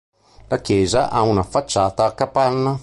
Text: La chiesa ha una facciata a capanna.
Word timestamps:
La 0.47 0.57
chiesa 0.57 1.11
ha 1.11 1.21
una 1.21 1.43
facciata 1.43 2.05
a 2.05 2.15
capanna. 2.15 2.79